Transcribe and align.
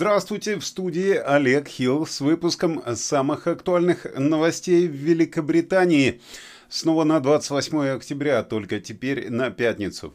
Здравствуйте, 0.00 0.54
в 0.54 0.64
студии 0.64 1.14
Олег 1.14 1.66
Хилл 1.66 2.06
с 2.06 2.20
выпуском 2.20 2.80
самых 2.94 3.48
актуальных 3.48 4.06
новостей 4.16 4.86
в 4.86 4.92
Великобритании. 4.92 6.20
Снова 6.68 7.02
на 7.02 7.18
28 7.18 7.96
октября, 7.96 8.44
только 8.44 8.78
теперь 8.78 9.28
на 9.28 9.50
пятницу. 9.50 10.14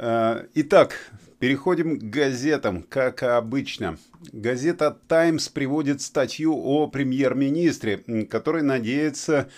Э, 0.00 0.46
итак, 0.54 1.10
переходим 1.40 1.98
к 1.98 2.04
газетам, 2.04 2.84
как 2.84 3.24
обычно. 3.24 3.98
Газета 4.32 4.96
«Таймс» 5.08 5.48
приводит 5.48 6.00
статью 6.00 6.54
о 6.54 6.86
премьер-министре, 6.86 7.98
который 8.30 8.62
надеется 8.62 9.48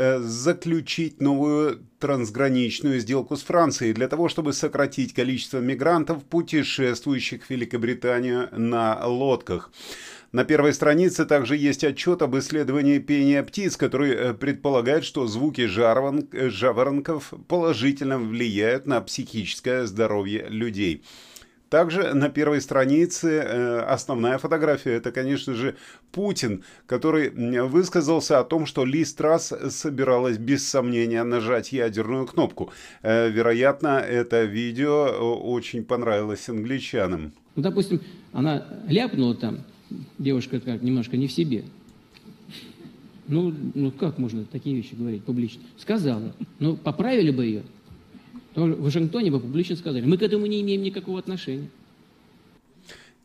Э, 0.00 0.20
заключить 0.20 1.20
новую 1.20 1.84
трансграничную 1.98 3.00
сделку 3.00 3.36
с 3.36 3.42
Францией 3.42 3.92
для 3.92 4.06
того, 4.06 4.28
чтобы 4.28 4.52
сократить 4.52 5.12
количество 5.12 5.58
мигрантов, 5.58 6.22
путешествующих 6.22 7.44
в 7.44 7.50
Великобританию 7.50 8.48
на 8.52 9.04
лодках. 9.04 9.72
На 10.30 10.44
первой 10.44 10.74
странице 10.74 11.24
также 11.24 11.56
есть 11.56 11.84
отчет 11.84 12.20
об 12.20 12.36
исследовании 12.36 12.98
пения 12.98 13.42
птиц, 13.42 13.78
который 13.78 14.12
э, 14.12 14.34
предполагает, 14.34 15.04
что 15.04 15.26
звуки 15.26 15.66
жаворонков 15.66 17.32
положительно 17.48 18.18
влияют 18.18 18.86
на 18.86 19.00
психическое 19.00 19.86
здоровье 19.86 20.46
людей. 20.50 21.02
Также 21.70 22.14
на 22.14 22.30
первой 22.30 22.60
странице 22.60 23.28
э, 23.28 23.80
основная 23.80 24.38
фотография, 24.38 24.92
это, 24.92 25.12
конечно 25.12 25.54
же, 25.54 25.76
Путин, 26.12 26.62
который 26.86 27.30
высказался 27.62 28.38
о 28.38 28.44
том, 28.44 28.64
что 28.64 28.86
Ли 28.86 29.04
Страс 29.04 29.52
собиралась 29.68 30.38
без 30.38 30.66
сомнения 30.66 31.22
нажать 31.24 31.72
ядерную 31.72 32.26
кнопку. 32.26 32.70
Э, 33.02 33.28
вероятно, 33.28 33.98
это 33.98 34.44
видео 34.44 35.08
э, 35.08 35.18
очень 35.18 35.84
понравилось 35.84 36.48
англичанам. 36.48 37.32
Ну, 37.54 37.62
допустим, 37.62 38.00
она 38.32 38.66
ляпнула 38.88 39.34
там, 39.34 39.64
девушка 40.18 40.60
как 40.60 40.82
немножко 40.82 41.16
не 41.16 41.26
в 41.26 41.32
себе. 41.32 41.64
Ну, 43.26 43.54
ну 43.74 43.90
как 43.90 44.18
можно 44.18 44.44
такие 44.44 44.74
вещи 44.74 44.94
говорить 44.94 45.22
публично? 45.22 45.62
Сказала. 45.76 46.34
Ну, 46.58 46.76
поправили 46.76 47.30
бы 47.30 47.44
ее. 47.44 47.62
В 48.54 48.82
Вашингтоне 48.82 49.30
бы 49.30 49.38
публично 49.38 49.76
сказали, 49.76 50.04
мы 50.04 50.16
к 50.16 50.22
этому 50.22 50.46
не 50.46 50.60
имеем 50.62 50.82
никакого 50.82 51.18
отношения. 51.18 51.68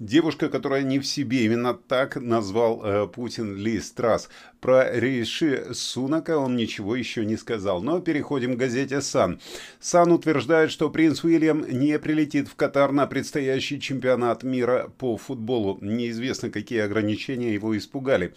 Девушка, 0.04 0.50
которая 0.50 0.84
не 0.84 1.00
в 1.00 1.06
себе, 1.06 1.46
именно 1.46 1.74
так 1.74 2.18
назвал 2.18 2.82
э, 2.84 3.08
Путин 3.08 3.56
Ли 3.56 3.80
Страс. 3.80 4.28
Про 4.60 4.92
Риши 4.92 5.68
Сунака 5.74 6.38
он 6.38 6.58
ничего 6.58 6.98
еще 6.98 7.26
не 7.26 7.38
сказал. 7.38 7.82
Но 7.82 8.02
переходим 8.02 8.56
к 8.56 8.58
газете 8.58 9.00
«Сан». 9.00 9.40
«Сан» 9.80 10.12
утверждает, 10.12 10.72
что 10.72 10.90
принц 10.90 11.24
Уильям 11.24 11.66
не 11.70 11.98
прилетит 12.00 12.50
в 12.50 12.56
Катар 12.56 12.92
на 12.92 13.08
предстоящий 13.08 13.80
чемпионат 13.80 14.44
мира 14.44 14.92
по 14.98 15.16
футболу. 15.16 15.78
Неизвестно, 15.80 16.50
какие 16.50 16.82
ограничения 16.82 17.54
его 17.54 17.78
испугали. 17.78 18.34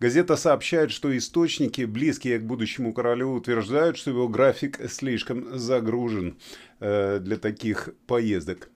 Газета 0.00 0.36
сообщает, 0.36 0.90
что 0.90 1.14
источники, 1.14 1.82
близкие 1.82 2.38
к 2.38 2.44
будущему 2.44 2.94
королю, 2.94 3.32
утверждают, 3.34 3.98
что 3.98 4.12
его 4.12 4.28
график 4.28 4.80
слишком 4.90 5.58
загружен 5.58 6.38
э, 6.80 7.18
для 7.20 7.36
таких 7.36 7.90
поездок. 8.06 8.70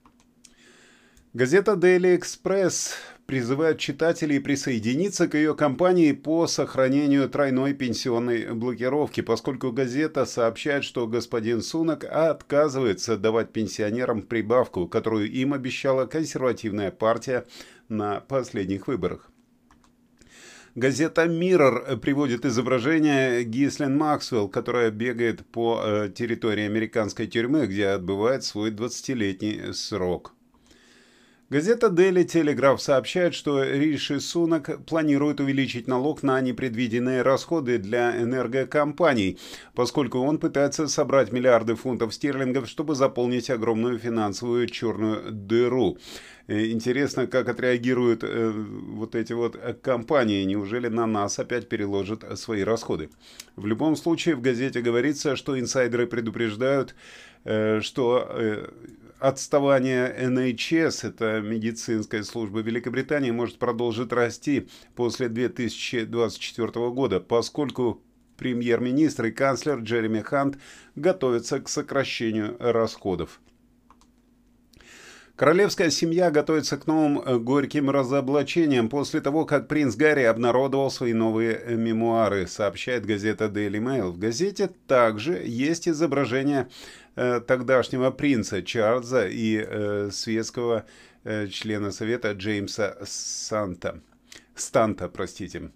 Газета 1.36 1.72
Daily 1.72 2.18
Express 2.18 2.92
призывает 3.26 3.78
читателей 3.78 4.40
присоединиться 4.40 5.28
к 5.28 5.34
ее 5.34 5.54
кампании 5.54 6.12
по 6.12 6.46
сохранению 6.46 7.28
тройной 7.28 7.74
пенсионной 7.74 8.54
блокировки, 8.54 9.20
поскольку 9.20 9.70
газета 9.70 10.24
сообщает, 10.24 10.82
что 10.82 11.06
господин 11.06 11.60
Сунок 11.60 12.04
отказывается 12.04 13.18
давать 13.18 13.52
пенсионерам 13.52 14.22
прибавку, 14.22 14.88
которую 14.88 15.30
им 15.30 15.52
обещала 15.52 16.06
консервативная 16.06 16.91
партия 16.91 17.44
на 17.91 18.20
последних 18.20 18.88
выборах. 18.88 19.30
Газета 20.75 21.26
Mirror 21.26 21.98
приводит 21.98 22.46
изображение 22.46 23.44
Гислен 23.44 23.94
Максвелл, 23.94 24.48
которая 24.48 24.91
бегает 24.91 25.44
по 25.44 25.82
э, 25.84 26.08
территории 26.08 26.64
американской 26.64 27.26
тюрьмы, 27.26 27.66
где 27.66 27.88
отбывает 27.88 28.42
свой 28.42 28.70
20-летний 28.70 29.75
срок. 29.75 30.32
Газета 31.48 31.86
Daily 31.86 32.26
Telegraph 32.26 32.78
сообщает, 32.78 33.32
что 33.32 33.62
Риши 33.62 34.18
Сунак 34.18 34.84
планирует 34.84 35.38
увеличить 35.38 35.86
налог 35.86 36.24
на 36.24 36.40
непредвиденные 36.40 37.22
расходы 37.22 37.78
для 37.78 38.20
энергокомпаний, 38.20 39.38
поскольку 39.72 40.18
он 40.18 40.38
пытается 40.38 40.88
собрать 40.88 41.30
миллиарды 41.30 41.76
фунтов 41.76 42.12
стерлингов, 42.14 42.68
чтобы 42.68 42.96
заполнить 42.96 43.48
огромную 43.48 44.00
финансовую 44.00 44.66
черную 44.66 45.30
дыру. 45.30 45.98
Э, 46.48 46.66
интересно, 46.66 47.28
как 47.28 47.48
отреагируют 47.48 48.24
э, 48.24 48.50
вот 48.50 49.14
эти 49.14 49.32
вот 49.32 49.56
компании. 49.82 50.42
Неужели 50.42 50.88
на 50.88 51.06
нас 51.06 51.38
опять 51.38 51.68
переложат 51.68 52.24
свои 52.40 52.64
расходы? 52.64 53.08
В 53.54 53.66
любом 53.66 53.94
случае, 53.94 54.34
в 54.34 54.40
газете 54.40 54.80
говорится, 54.80 55.36
что 55.36 55.56
инсайдеры 55.56 56.08
предупреждают, 56.08 56.96
э, 57.44 57.80
что 57.82 58.26
э, 58.30 58.66
отставание 59.19 60.15
NHS, 60.15 61.09
это 61.09 61.41
медицинская 61.41 62.22
служба 62.22 62.60
Великобритании, 62.60 63.31
может 63.31 63.59
продолжить 63.59 64.12
расти 64.12 64.69
после 64.94 65.28
2024 65.28 66.91
года, 66.91 67.21
поскольку 67.21 68.03
премьер-министр 68.37 69.26
и 69.26 69.31
канцлер 69.31 69.81
Джереми 69.81 70.21
Хант 70.21 70.59
готовятся 70.94 71.60
к 71.60 71.69
сокращению 71.69 72.56
расходов. 72.60 73.41
Королевская 75.36 75.91
семья 75.91 76.30
готовится 76.30 76.78
к 76.78 76.86
новым 76.86 77.20
э, 77.20 77.38
горьким 77.38 77.91
разоблачениям 77.91 78.88
после 78.88 79.20
того, 79.20 79.44
как 79.44 79.69
принц 79.69 79.94
Гарри 79.94 80.22
обнародовал 80.22 80.91
свои 80.91 81.12
новые 81.12 81.60
э, 81.62 81.74
мемуары, 81.74 82.47
сообщает 82.47 83.04
газета 83.04 83.44
Daily 83.44 83.78
Mail. 83.78 84.12
В 84.12 84.19
газете 84.19 84.70
также 84.86 85.34
есть 85.44 85.88
изображение 85.88 86.69
э, 87.16 87.42
тогдашнего 87.46 88.10
принца 88.10 88.62
Чарльза 88.62 89.28
и 89.28 89.62
э, 89.62 90.08
светского 90.10 90.86
э, 91.25 91.48
члена 91.48 91.91
совета 91.91 92.32
Джеймса 92.32 92.96
Санта. 93.04 94.00
Станта, 94.54 95.06
простите. 95.10 95.70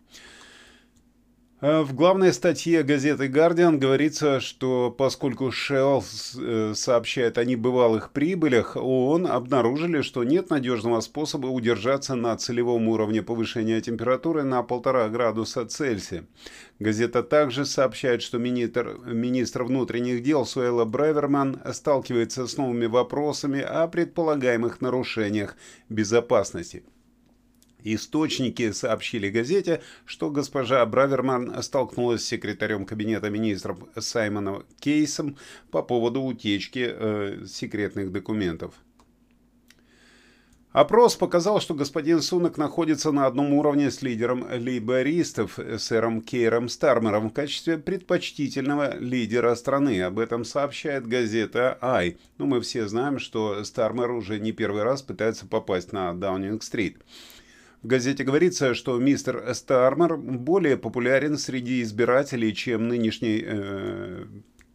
Э, 1.63 1.83
в 1.83 1.95
главной 1.95 2.33
статье 2.33 2.83
газеты 2.83 3.29
«Гардиан» 3.29 3.79
говорится, 3.79 4.41
что 4.41 4.91
поскольку 4.91 5.49
Shell 5.49 6.03
э, 6.39 6.73
сообщает 6.75 7.37
о 7.37 7.45
небывалых 7.45 8.13
прибылях, 8.13 8.77
ООН 8.77 9.27
обнаружили, 9.27 10.01
что 10.01 10.25
нет 10.25 10.49
надежного 10.49 11.01
способа 11.01 11.49
удержаться 11.49 12.15
на 12.15 12.35
целевом 12.39 12.89
уровне 12.89 13.21
повышения 13.21 13.83
температуры 13.83 14.43
на 14.43 14.61
1,5 14.61 15.11
градуса 15.11 15.67
Цельсия. 15.67 16.25
Газета 16.79 17.23
также 17.23 17.67
сообщает, 17.67 18.23
что 18.23 18.39
министр, 18.39 18.99
министр 19.05 19.65
внутренних 19.65 20.23
дел 20.23 20.47
Суэла 20.47 20.87
Бреверман 20.87 21.61
сталкивается 21.75 22.47
с 22.47 22.57
новыми 22.57 22.87
вопросами 22.87 23.61
о 23.61 23.87
предполагаемых 23.87 24.81
нарушениях 24.81 25.57
безопасности. 25.91 26.85
Источники 27.85 28.73
сообщили 28.73 29.31
газете, 29.31 29.83
что 30.05 30.31
госпожа 30.31 30.85
Браверман 30.87 31.63
столкнулась 31.63 32.23
с 32.23 32.29
секретарем 32.29 32.87
кабинета 32.87 33.31
министров 33.31 33.79
Саймоном 33.99 34.65
Кейсом 34.81 35.37
по 35.71 35.83
поводу 35.83 36.23
утечки 36.23 36.87
э, 36.91 37.45
секретных 37.47 38.13
документов. 38.13 38.75
Опрос 40.73 41.17
показал, 41.17 41.61
что 41.61 41.75
господин 41.75 42.23
Сунок 42.23 42.57
находится 42.57 43.11
на 43.11 43.27
одном 43.27 43.53
уровне 43.55 43.91
с 43.91 44.03
лидером 44.03 44.47
лейбористов, 44.49 45.59
сэром 45.79 46.21
Кейром 46.21 46.69
Стармером, 46.69 47.31
в 47.31 47.33
качестве 47.33 47.77
предпочтительного 47.77 48.97
лидера 48.97 49.57
страны. 49.57 50.01
Об 50.01 50.21
этом 50.21 50.45
сообщает 50.45 51.09
газета 51.09 51.77
«Ай». 51.83 52.19
Ну, 52.39 52.47
мы 52.47 52.61
все 52.61 52.87
знаем, 52.87 53.19
что 53.19 53.65
Стармер 53.65 54.13
уже 54.13 54.39
не 54.39 54.53
первый 54.53 54.85
раз 54.85 55.03
пытается 55.03 55.45
попасть 55.45 55.93
на 55.93 56.15
Даунинг-стрит. 56.15 56.99
В 57.83 57.87
газете 57.87 58.25
говорится, 58.25 58.75
что 58.75 58.99
мистер 58.99 59.55
Стармер 59.55 60.17
более 60.17 60.77
популярен 60.77 61.39
среди 61.39 61.83
избирателей, 61.83 62.55
чем 62.55 62.89
нынешний 62.89 63.43
э, 63.45 64.27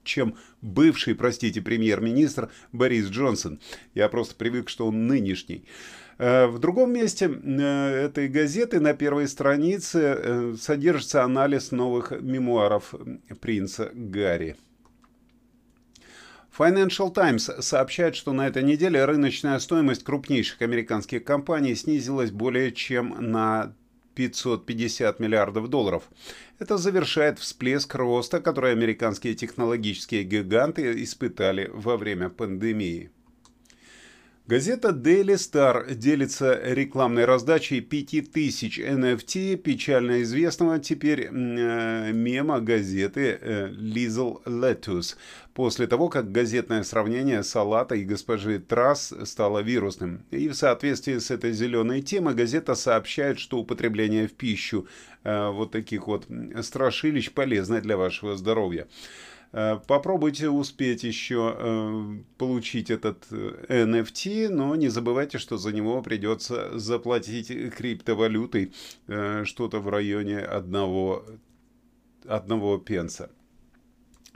чем 0.06 0.36
бывший, 0.62 1.16
простите, 1.16 1.62
премьер-министр 1.62 2.50
Борис 2.72 3.08
Джонсон. 3.08 3.60
Я 3.94 4.08
просто 4.08 4.36
привык, 4.36 4.70
что 4.70 4.88
он 4.88 5.08
нынешний. 5.08 5.66
Э, 6.18 6.48
в 6.48 6.60
другом 6.60 6.94
месте 6.94 7.26
э, 7.26 8.06
этой 8.06 8.30
газеты 8.30 8.80
на 8.80 8.94
первой 8.94 9.28
странице 9.28 10.00
э, 10.00 10.56
содержится 10.60 11.24
анализ 11.24 11.72
новых 11.72 12.12
мемуаров 12.12 12.94
принца 13.42 13.92
Гарри. 13.94 14.56
Financial 16.58 17.14
Times 17.14 17.52
сообщает, 17.60 18.16
что 18.16 18.32
на 18.32 18.48
этой 18.48 18.64
неделе 18.64 19.04
рыночная 19.04 19.60
стоимость 19.60 20.06
крупнейших 20.06 20.62
американских 20.62 21.26
компаний 21.26 21.76
снизилась 21.76 22.32
более 22.32 22.72
чем 22.72 23.16
на 23.20 23.74
550 24.16 25.20
миллиардов 25.20 25.68
долларов. 25.68 26.04
Это 26.58 26.78
завершает 26.78 27.40
всплеск 27.40 27.94
роста, 27.96 28.40
который 28.40 28.72
американские 28.72 29.36
технологические 29.36 30.24
гиганты 30.24 31.04
испытали 31.04 31.70
во 31.74 31.98
время 31.98 32.30
пандемии. 32.30 33.12
Газета 34.48 34.90
Daily 34.90 35.38
Star 35.38 35.96
делится 35.96 36.54
рекламной 36.64 37.26
раздачей 37.26 37.82
5000 37.82 38.78
NFT 38.80 39.56
печально 39.56 40.22
известного 40.22 40.78
теперь 40.78 41.30
э, 41.32 42.12
мема 42.12 42.60
газеты 42.60 43.40
э, 43.42 43.70
Lizzle 43.72 44.44
Lettuce 44.46 45.16
после 45.56 45.88
того, 45.88 46.10
как 46.10 46.32
газетное 46.32 46.84
сравнение 46.84 47.42
салата 47.42 47.96
и 47.96 48.04
госпожи 48.04 48.60
Трасс 48.60 49.12
стало 49.24 49.64
вирусным. 49.64 50.24
И 50.30 50.48
в 50.48 50.54
соответствии 50.54 51.18
с 51.18 51.32
этой 51.32 51.52
зеленой 51.52 52.04
темой 52.04 52.36
газета 52.36 52.76
сообщает, 52.76 53.40
что 53.40 53.58
употребление 53.58 54.28
в 54.28 54.34
пищу 54.34 54.86
вот 55.26 55.72
таких 55.72 56.08
вот 56.08 56.28
страшилищ 56.62 57.32
полезно 57.32 57.82
для 57.82 57.98
вашего 57.98 58.36
здоровья. 58.38 58.88
Э, 59.52 59.80
попробуйте 59.88 60.50
успеть 60.50 61.04
еще 61.04 61.56
э, 61.58 62.18
получить 62.38 62.92
этот 62.92 63.26
NFT, 63.32 64.50
но 64.50 64.76
не 64.76 64.90
забывайте, 64.90 65.38
что 65.38 65.58
за 65.58 65.72
него 65.72 66.02
придется 66.02 66.78
заплатить 66.78 67.48
криптовалютой 67.76 68.74
что-то 69.44 69.80
в 69.80 69.90
районе 69.90 70.40
одного, 70.40 71.26
одного 72.28 72.78
пенса. 72.78 73.30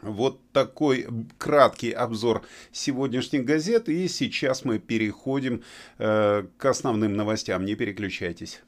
Вот 0.02 0.40
такой 0.54 1.08
краткий 1.38 1.92
обзор 1.92 2.44
сегодняшних 2.72 3.46
газет. 3.46 3.90
И 3.90 4.08
сейчас 4.08 4.64
мы 4.64 4.80
переходим 4.80 5.64
э, 5.98 6.46
к 6.58 6.66
основным 6.66 7.14
новостям. 7.16 7.66
Не 7.66 7.76
переключайтесь. 7.76 8.62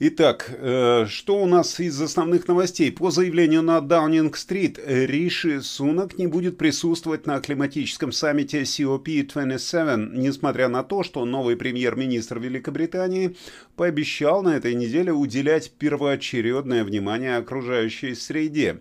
Итак, 0.00 0.48
э, 0.52 1.06
что 1.08 1.42
у 1.42 1.46
нас 1.46 1.80
из 1.80 2.00
основных 2.00 2.46
новостей? 2.46 2.92
По 2.92 3.10
заявлению 3.10 3.62
на 3.62 3.80
Даунинг-стрит, 3.80 4.78
Риши 4.86 5.60
Сунак 5.60 6.18
не 6.18 6.28
будет 6.28 6.56
присутствовать 6.56 7.26
на 7.26 7.40
климатическом 7.40 8.12
саммите 8.12 8.62
COP27, 8.62 10.16
несмотря 10.16 10.68
на 10.68 10.84
то, 10.84 11.02
что 11.02 11.24
новый 11.24 11.56
премьер-министр 11.56 12.38
Великобритании 12.38 13.34
пообещал 13.74 14.44
на 14.44 14.56
этой 14.56 14.74
неделе 14.74 15.12
уделять 15.12 15.72
первоочередное 15.72 16.84
внимание 16.84 17.36
окружающей 17.36 18.14
среде. 18.14 18.78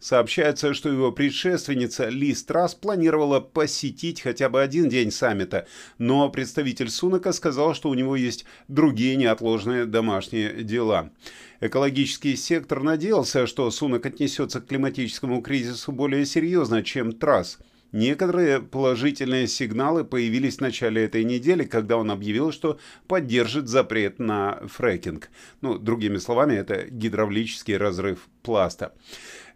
Сообщается, 0.00 0.72
что 0.72 0.88
его 0.88 1.12
предшественница 1.12 2.08
Ли 2.08 2.34
Страс 2.34 2.74
планировала 2.74 3.38
посетить 3.38 4.22
хотя 4.22 4.48
бы 4.48 4.62
один 4.62 4.88
день 4.88 5.10
саммита, 5.10 5.66
но 5.98 6.30
представитель 6.30 6.88
Сунака 6.88 7.32
сказал, 7.32 7.74
что 7.74 7.90
у 7.90 7.94
него 7.94 8.16
есть 8.16 8.46
другие 8.66 9.16
неотложные 9.16 9.84
домашние 9.84 10.64
дела. 10.64 11.10
Экологический 11.60 12.34
сектор 12.36 12.82
надеялся, 12.82 13.46
что 13.46 13.70
Сунак 13.70 14.06
отнесется 14.06 14.62
к 14.62 14.66
климатическому 14.66 15.42
кризису 15.42 15.92
более 15.92 16.24
серьезно, 16.24 16.82
чем 16.82 17.12
Трасс. 17.12 17.58
Некоторые 17.92 18.60
положительные 18.60 19.48
сигналы 19.48 20.04
появились 20.04 20.58
в 20.58 20.60
начале 20.60 21.04
этой 21.04 21.24
недели, 21.24 21.64
когда 21.64 21.96
он 21.96 22.10
объявил, 22.10 22.52
что 22.52 22.78
поддержит 23.08 23.68
запрет 23.68 24.18
на 24.20 24.60
фрекинг. 24.68 25.28
Ну, 25.60 25.76
другими 25.76 26.18
словами, 26.18 26.54
это 26.54 26.86
гидравлический 26.88 27.76
разрыв 27.76 28.28
пласта. 28.42 28.94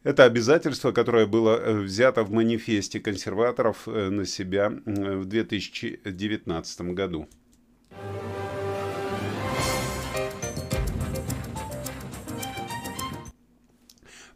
Это 0.05 0.25
обязательство, 0.25 0.93
которое 0.93 1.27
было 1.27 1.57
э, 1.57 1.81
взято 1.81 2.25
в 2.25 2.31
манифесте 2.31 3.01
консерваторов 3.01 3.89
э, 3.89 4.11
на 4.11 4.27
себя 4.27 4.69
в 4.69 5.25
2019 5.25 6.81
году. 6.93 7.27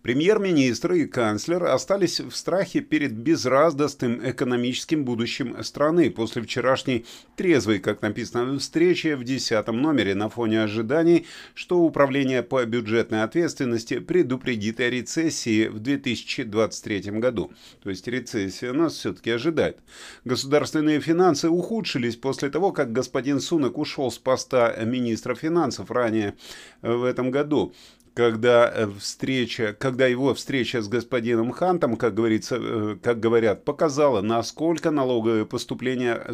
Премьер-министр 0.08 0.94
и 0.94 1.04
канцлер 1.04 1.64
остались 1.64 2.18
в 2.18 2.34
страхе 2.34 2.80
перед 2.80 3.12
безрадостным 3.12 4.26
экономическим 4.26 5.04
будущим 5.04 5.62
страны 5.62 6.10
после 6.10 6.40
вчерашней 6.40 7.04
трезвой, 7.36 7.78
как 7.78 8.00
написано, 8.00 8.58
встречи 8.58 9.08
в 9.08 9.22
десятом 9.22 9.82
номере 9.82 10.14
на 10.14 10.30
фоне 10.30 10.62
ожиданий, 10.62 11.26
что 11.52 11.80
Управление 11.80 12.42
по 12.42 12.64
бюджетной 12.64 13.22
ответственности 13.22 13.98
предупредит 13.98 14.80
о 14.80 14.88
рецессии 14.88 15.68
в 15.68 15.78
2023 15.78 17.00
году. 17.20 17.52
То 17.82 17.90
есть 17.90 18.08
рецессия 18.08 18.72
нас 18.72 18.94
все-таки 18.94 19.30
ожидает. 19.30 19.76
Государственные 20.24 21.00
финансы 21.00 21.50
ухудшились 21.50 22.16
после 22.16 22.48
того, 22.48 22.72
как 22.72 22.92
господин 22.92 23.40
Сунок 23.40 23.76
ушел 23.76 24.10
с 24.10 24.16
поста 24.16 24.74
министра 24.86 25.34
финансов 25.34 25.90
ранее 25.90 26.32
в 26.80 27.04
этом 27.04 27.30
году 27.30 27.74
когда 28.18 28.68
э, 28.74 28.88
встреча, 28.98 29.76
когда 29.78 30.08
его 30.08 30.34
встреча 30.34 30.82
с 30.82 30.88
господином 30.88 31.52
Хантом, 31.52 31.96
как 31.96 32.14
говорится, 32.14 32.56
э, 32.60 32.96
как 33.00 33.20
говорят, 33.20 33.64
показала, 33.64 34.22
насколько 34.22 34.90
налоговые 34.90 35.46
поступления 35.46 36.26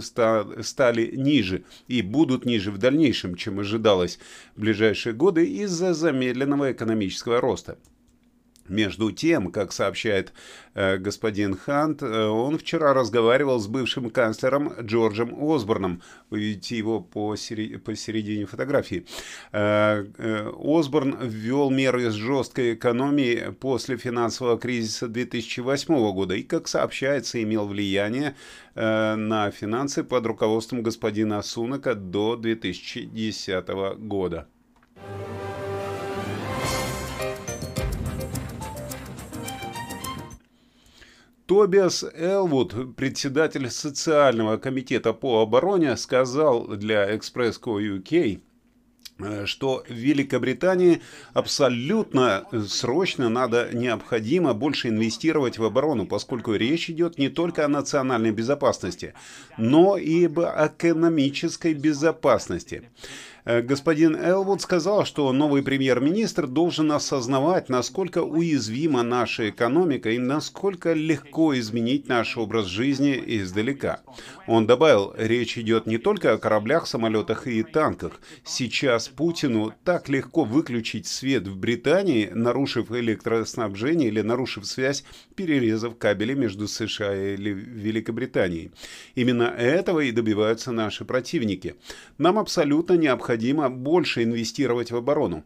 стали 0.62 1.14
ниже 1.14 1.64
и 1.86 2.00
будут 2.00 2.46
ниже 2.46 2.70
в 2.70 2.78
дальнейшем, 2.78 3.34
чем 3.34 3.60
ожидалось 3.60 4.18
в 4.56 4.62
ближайшие 4.62 5.12
годы 5.12 5.44
из-за 5.44 5.92
замедленного 5.92 6.72
экономического 6.72 7.42
роста. 7.42 7.76
Между 8.68 9.12
тем, 9.12 9.52
как 9.52 9.72
сообщает 9.72 10.32
э, 10.74 10.96
господин 10.96 11.54
Хант, 11.54 12.02
э, 12.02 12.26
он 12.26 12.56
вчера 12.56 12.94
разговаривал 12.94 13.58
с 13.58 13.66
бывшим 13.66 14.08
канцлером 14.08 14.72
Джорджем 14.80 15.36
Осборном. 15.38 16.00
Вы 16.30 16.40
видите 16.40 16.78
его 16.78 17.00
по, 17.00 17.36
сери- 17.36 17.76
посередине 17.76 18.46
фотографии. 18.46 19.04
Э, 19.52 20.06
э, 20.16 20.52
Осборн 20.58 21.18
ввел 21.20 21.68
меры 21.68 22.10
с 22.10 22.14
жесткой 22.14 22.74
экономии 22.74 23.54
после 23.60 23.98
финансового 23.98 24.58
кризиса 24.58 25.08
2008 25.08 26.12
года 26.12 26.34
и, 26.34 26.42
как 26.42 26.66
сообщается, 26.66 27.42
имел 27.42 27.66
влияние 27.66 28.34
э, 28.74 29.14
на 29.14 29.50
финансы 29.50 30.02
под 30.04 30.24
руководством 30.24 30.82
господина 30.82 31.42
Сунака 31.42 31.94
до 31.94 32.36
2010 32.36 33.68
года. 33.98 34.48
Тобиас 41.46 42.02
Элвуд, 42.14 42.96
председатель 42.96 43.68
социального 43.68 44.56
комитета 44.56 45.12
по 45.12 45.42
обороне, 45.42 45.94
сказал 45.98 46.66
для 46.68 47.14
Express.co 47.14 47.98
UK, 47.98 48.40
э, 49.18 49.44
что 49.44 49.84
в 49.86 49.92
Великобритании 49.92 51.02
абсолютно 51.34 52.46
срочно 52.66 53.28
надо, 53.28 53.68
необходимо 53.74 54.54
больше 54.54 54.88
инвестировать 54.88 55.58
в 55.58 55.64
оборону, 55.64 56.06
поскольку 56.06 56.54
речь 56.54 56.88
идет 56.88 57.18
не 57.18 57.28
только 57.28 57.66
о 57.66 57.68
национальной 57.68 58.32
безопасности, 58.32 59.12
но 59.58 59.98
и 59.98 60.24
об 60.24 60.40
экономической 60.40 61.74
безопасности. 61.74 62.88
Э, 63.44 63.60
господин 63.60 64.16
Элвуд 64.16 64.62
сказал, 64.62 65.04
что 65.04 65.30
новый 65.32 65.62
премьер-министр 65.62 66.46
должен 66.46 66.90
осознавать, 66.92 67.68
насколько 67.68 68.22
уязвима 68.22 69.02
наша 69.02 69.50
экономика 69.50 70.10
и 70.10 70.18
насколько 70.18 70.94
легко 70.94 71.58
изменить 71.58 72.08
наш 72.08 72.38
образ 72.38 72.66
жизни 72.66 73.22
издалека. 73.26 74.00
Он 74.46 74.66
добавил, 74.66 75.14
речь 75.16 75.58
идет 75.58 75.86
не 75.86 75.98
только 75.98 76.32
о 76.32 76.38
кораблях, 76.38 76.86
самолетах 76.86 77.46
и 77.46 77.62
танках. 77.62 78.20
Сейчас 78.44 79.08
Путину 79.08 79.74
так 79.84 80.08
легко 80.08 80.44
выключить 80.44 81.06
свет 81.06 81.46
в 81.46 81.56
Британии, 81.56 82.30
нарушив 82.32 82.90
электроснабжение 82.92 84.08
или 84.08 84.22
нарушив 84.22 84.66
связь, 84.66 85.04
перерезав 85.34 85.98
кабели 85.98 86.32
между 86.34 86.66
США 86.66 87.14
и 87.14 87.36
Великобританией. 87.36 88.70
Именно 89.14 89.44
этого 89.44 90.00
и 90.00 90.12
добиваются 90.12 90.72
наши 90.72 91.04
противники. 91.04 91.74
Нам 92.16 92.38
абсолютно 92.38 92.94
необходимо 92.94 93.33
необходимо 93.34 93.68
больше 93.68 94.22
инвестировать 94.22 94.90
в 94.90 94.96
оборону. 94.96 95.42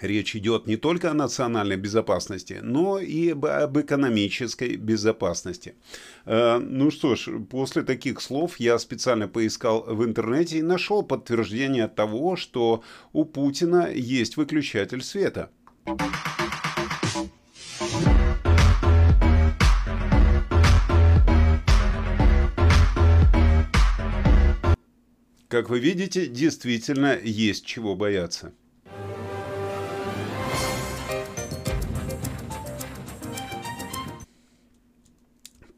Речь 0.00 0.34
идет 0.34 0.66
не 0.66 0.76
только 0.76 1.10
о 1.10 1.14
национальной 1.14 1.76
безопасности, 1.76 2.60
но 2.62 2.98
и 2.98 3.32
об, 3.32 3.78
экономической 3.78 4.76
безопасности. 4.76 5.74
Э, 6.24 6.58
ну 6.58 6.90
что 6.90 7.16
ж, 7.16 7.28
после 7.50 7.82
таких 7.82 8.22
слов 8.22 8.60
я 8.60 8.78
специально 8.78 9.28
поискал 9.28 9.84
в 9.86 10.02
интернете 10.04 10.58
и 10.58 10.62
нашел 10.62 11.02
подтверждение 11.02 11.88
того, 11.88 12.36
что 12.36 12.82
у 13.12 13.24
Путина 13.24 13.90
есть 13.92 14.38
выключатель 14.38 15.02
света. 15.02 15.50
Как 25.50 25.68
вы 25.68 25.80
видите, 25.80 26.28
действительно 26.28 27.18
есть 27.18 27.66
чего 27.66 27.96
бояться. 27.96 28.52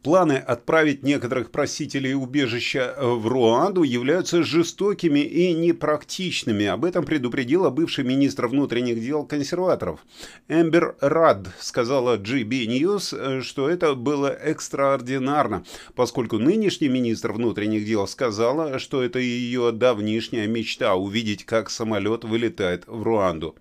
Планы 0.02 0.32
отправить 0.32 1.04
некоторых 1.04 1.52
просителей 1.52 2.14
убежища 2.14 2.94
в 2.99 3.28
Руанду 3.28 3.85
являются 3.85 4.42
жестокими 4.42 5.21
и 5.21 5.54
непрактичными. 5.54 6.66
Об 6.66 6.85
этом 6.85 7.04
предупредила 7.04 7.71
бывший 7.71 8.02
министр 8.02 8.49
внутренних 8.49 9.00
дел 9.00 9.25
консерваторов. 9.25 10.00
Эмбер 10.49 10.97
Рад 11.00 11.47
сказала 11.61 12.16
GB 12.16 12.66
News, 12.66 13.42
что 13.42 13.68
это 13.68 13.94
было 13.94 14.26
экстраординарно, 14.26 15.64
поскольку 15.94 16.38
нынешний 16.38 16.88
министр 16.88 17.30
внутренних 17.30 17.87
дел 17.87 18.09
сказала, 18.09 18.80
что 18.80 19.04
это 19.04 19.21
ее 19.21 19.71
давнишняя 19.71 20.49
мечта 20.49 20.97
увидеть, 20.97 21.44
как 21.44 21.71
самолет 21.71 22.25
вылетает 22.25 22.82
в 22.88 23.04
Руанду. 23.04 23.54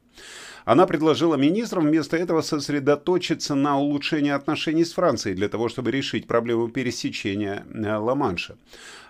Она 0.65 0.85
предложила 0.85 1.35
министрам 1.35 1.85
вместо 1.87 2.17
этого 2.17 2.41
сосредоточиться 2.41 3.55
на 3.55 3.79
улучшении 3.79 4.31
отношений 4.31 4.85
с 4.85 4.93
Францией 4.93 5.35
для 5.35 5.49
того, 5.49 5.69
чтобы 5.69 5.91
решить 5.91 6.27
проблему 6.27 6.67
пересечения 6.69 7.65
э, 7.73 7.95
Ла-Манша. 7.95 8.55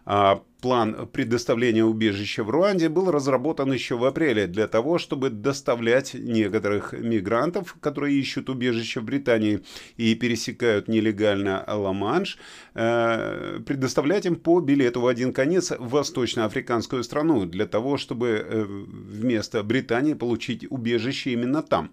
А 0.06 0.42
план 0.62 1.08
предоставления 1.12 1.84
убежища 1.84 2.44
в 2.44 2.50
Руанде 2.50 2.90
был 2.90 3.12
разработан 3.12 3.72
еще 3.72 3.98
в 3.98 4.06
апреле 4.06 4.48
для 4.48 4.68
того, 4.68 4.98
чтобы 4.98 5.30
доставлять 5.30 6.14
некоторых 6.14 6.94
мигрантов, 6.94 7.76
которые 7.80 8.20
ищут 8.20 8.50
убежище 8.50 9.00
в 9.00 9.04
Британии 9.04 9.62
и 9.98 10.16
пересекают 10.16 10.88
нелегально 10.88 11.64
Ла-Манш, 11.68 12.38
э, 12.74 13.60
предоставлять 13.66 14.26
им 14.26 14.36
по 14.36 14.60
билету 14.60 15.02
в 15.02 15.08
один 15.08 15.34
конец 15.34 15.72
в 15.72 15.90
восточноафриканскую 15.90 17.04
страну 17.04 17.46
для 17.46 17.66
того, 17.66 17.98
чтобы 17.98 18.28
э, 18.28 18.64
вместо 18.64 19.64
Британии 19.64 20.14
получить 20.14 20.66
убежище 20.70 21.32
именно 21.32 21.62
там. 21.64 21.92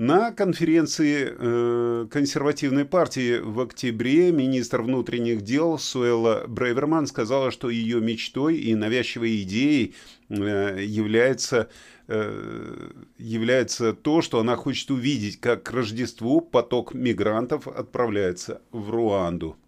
На 0.00 0.32
конференции 0.32 1.28
э, 1.30 2.06
консервативной 2.10 2.86
партии 2.86 3.38
в 3.38 3.60
октябре 3.60 4.32
министр 4.32 4.80
внутренних 4.80 5.42
дел 5.42 5.78
Суэлла 5.78 6.46
Брейверман 6.48 7.06
сказала, 7.06 7.50
что 7.50 7.68
ее 7.68 8.00
мечтой 8.00 8.56
и 8.56 8.74
навязчивой 8.74 9.42
идеей 9.42 9.94
э, 10.30 10.82
является, 10.82 11.68
э, 12.08 12.92
является 13.18 13.92
то, 13.92 14.22
что 14.22 14.40
она 14.40 14.56
хочет 14.56 14.90
увидеть, 14.90 15.38
как 15.38 15.64
к 15.64 15.70
Рождеству 15.70 16.40
поток 16.40 16.94
мигрантов 16.94 17.68
отправляется 17.68 18.62
в 18.72 18.88
Руанду. 18.88 19.58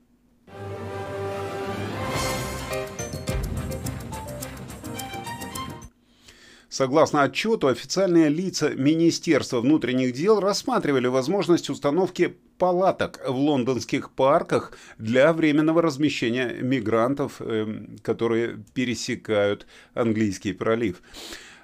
Согласно 6.72 7.22
отчету, 7.22 7.66
официальные 7.66 8.30
лица 8.30 8.70
Министерства 8.70 9.60
внутренних 9.60 10.14
дел 10.14 10.40
рассматривали 10.40 11.06
возможность 11.06 11.68
установки 11.68 12.34
палаток 12.56 13.20
в 13.28 13.36
лондонских 13.36 14.10
парках 14.10 14.72
для 14.96 15.34
временного 15.34 15.82
размещения 15.82 16.56
мигрантов, 16.62 17.42
эм, 17.42 17.98
которые 18.00 18.64
пересекают 18.72 19.66
английский 19.92 20.54
пролив. 20.54 21.02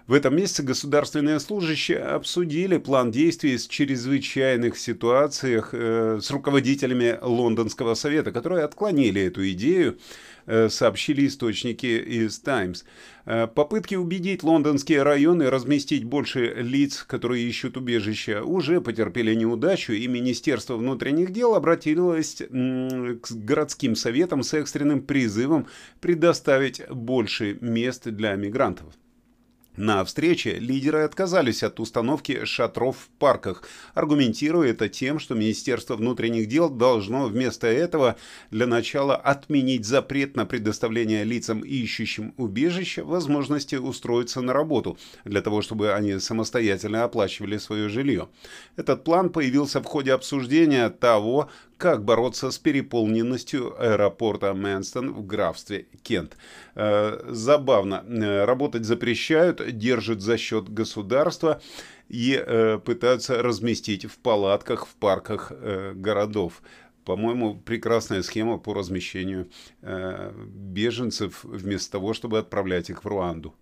В 0.09 0.13
этом 0.13 0.37
месяце 0.37 0.63
государственные 0.63 1.41
служащие 1.41 2.01
обсудили 2.01 2.77
план 2.77 3.11
действий 3.11 3.57
с 3.57 3.67
чрезвычайных 3.67 4.77
ситуациях 4.79 5.71
э, 5.73 6.19
с 6.23 6.31
руководителями 6.31 7.19
Лондонского 7.23 7.95
совета, 7.95 8.31
которые 8.31 8.65
отклонили 8.65 9.23
эту 9.23 9.49
идею 9.51 9.99
сообщили 10.69 11.27
источники 11.27 11.87
из 11.87 12.39
Times. 12.39 12.85
Э, 13.31 13.47
попытки 13.47 13.95
убедить 13.95 14.43
лондонские 14.43 15.03
районы 15.03 15.51
разместить 15.51 16.05
больше 16.05 16.55
лиц, 16.55 17.05
которые 17.07 17.47
ищут 17.47 17.77
убежища, 17.77 18.43
уже 18.43 18.81
потерпели 18.81 19.35
неудачу, 19.35 19.93
и 19.93 20.07
Министерство 20.07 20.77
внутренних 20.77 21.31
дел 21.31 21.55
обратилось 21.55 22.37
к 22.37 23.31
городским 23.33 23.97
советам 23.97 24.43
с 24.43 24.55
экстренным 24.55 25.03
призывом 25.03 25.67
предоставить 26.01 26.89
больше 26.89 27.59
мест 27.61 28.09
для 28.09 28.35
мигрантов. 28.37 28.87
На 29.79 30.05
встрече 30.05 30.59
лидеры 30.59 31.03
отказались 31.03 31.63
от 31.63 31.79
установки 31.79 32.45
шатров 32.47 32.97
в 32.97 33.09
парках, 33.21 33.63
аргументируя 33.95 34.71
это 34.73 34.89
тем, 34.89 35.21
что 35.21 35.37
Министерство 35.37 35.95
внутренних 35.95 36.49
дел 36.49 36.69
должно 36.69 37.27
вместо 37.27 37.69
этого 37.69 38.17
для 38.51 38.67
начала 38.67 39.15
отменить 39.15 39.87
запрет 39.87 40.35
на 40.35 40.47
предоставление 40.47 41.23
лицам, 41.23 41.61
ищущим 41.61 42.35
убежище, 42.39 43.05
возможности 43.05 43.77
устроиться 43.77 44.41
на 44.41 44.53
работу, 44.53 44.99
для 45.25 45.43
того, 45.43 45.63
чтобы 45.63 45.93
они 45.93 46.19
самостоятельно 46.19 47.05
оплачивали 47.05 47.57
свое 47.57 47.89
жилье. 47.89 48.29
Этот 48.75 49.05
план 49.05 49.31
появился 49.31 49.81
в 49.81 49.85
ходе 49.85 50.13
обсуждения 50.13 50.91
того, 50.91 51.51
как 51.79 52.05
бороться 52.05 52.51
с 52.51 52.59
переполненностью 52.59 53.81
аэропорта 53.81 54.53
Мэнстон 54.53 55.13
в 55.13 55.25
графстве 55.25 55.87
Кент. 56.03 56.37
Э, 56.75 57.21
забавно, 57.29 58.05
э, 58.07 58.45
работать 58.45 58.85
запрещают, 58.85 59.63
держат 59.79 60.21
за 60.21 60.37
счет 60.37 60.69
государства 60.69 61.63
и 62.09 62.35
э, 62.35 62.79
пытаются 62.85 63.43
разместить 63.43 64.05
в 64.07 64.19
палатках 64.19 64.87
в 64.87 64.95
парках 64.97 65.53
городов. 65.95 66.63
По-моему, 67.05 67.55
прекрасная 67.55 68.23
схема 68.23 68.59
по 68.59 68.75
размещению 68.75 69.49
беженцев 69.81 71.43
вместо 71.43 71.93
того, 71.93 72.13
чтобы 72.13 72.39
отправлять 72.39 72.91
их 72.91 73.05
в 73.05 73.09
Руанду. 73.09 73.55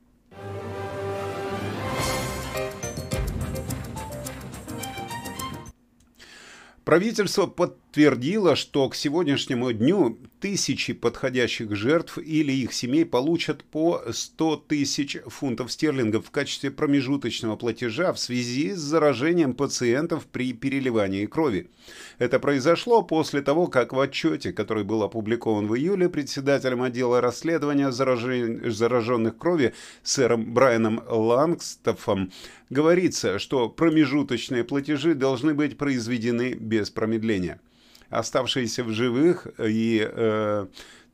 Правительство 6.87 7.47
подтвердило, 7.47 8.55
что 8.55 8.89
к 8.89 8.95
сегодняшнему 8.95 9.73
дню 9.73 10.17
тысячи 10.39 10.93
подходящих 10.93 11.75
жертв 11.75 12.17
или 12.17 12.53
их 12.53 12.73
семей 12.73 13.05
получат 13.05 13.65
по 13.65 14.03
100 14.09 14.57
тысяч 14.69 15.17
фунтов 15.27 15.73
стерлингов 15.73 16.27
в 16.27 16.31
качестве 16.31 16.71
промежуточного 16.71 17.57
платежа 17.57 18.13
в 18.13 18.21
связи 18.21 18.73
с 18.73 18.79
заражением 18.79 19.55
пациентов 19.55 20.27
при 20.27 20.53
переливании 20.53 21.27
крови. 21.27 21.71
Это 22.19 22.39
произошло 22.39 23.03
после 23.03 23.43
того, 23.43 23.67
как 23.67 23.93
в 23.93 23.99
отчете, 23.99 24.53
который 24.53 24.85
был 24.85 25.03
опубликован 25.03 25.67
в 25.67 25.75
июле 25.75 26.09
председателем 26.09 26.83
отдела 26.83 27.21
расследования 27.21 27.91
зараженных 27.91 29.37
крови 29.37 29.75
сэром 30.05 30.55
Брайаном 30.55 31.03
Лангстофом, 31.09 32.31
говорится, 32.71 33.39
что 33.39 33.69
промежуточные 33.69 34.63
платежи 34.63 35.15
должны 35.15 35.55
быть 35.55 35.79
произведены 35.79 36.55
без 36.55 36.76
промедления. 36.91 37.61
Оставшиеся 38.11 38.85
в 38.85 38.93
живых 38.93 39.47
и 39.59 40.09
э, 40.09 40.67